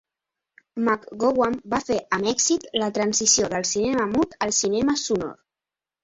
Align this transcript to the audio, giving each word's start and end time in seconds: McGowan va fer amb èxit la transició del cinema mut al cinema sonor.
McGowan 0.85 1.57
va 1.73 1.79
fer 1.89 1.97
amb 2.17 2.29
èxit 2.31 2.65
la 2.83 2.87
transició 2.95 3.49
del 3.51 3.67
cinema 3.73 4.07
mut 4.15 4.33
al 4.47 4.55
cinema 4.61 4.97
sonor. 5.03 5.35